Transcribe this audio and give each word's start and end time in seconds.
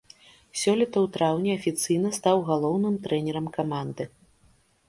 Сёлета 0.61 0.97
ў 1.01 1.07
траўні 1.17 1.51
афіцыйна 1.57 2.09
стаў 2.19 2.37
галоўным 2.49 2.95
трэнерам 3.07 3.47
каманды. 3.59 4.03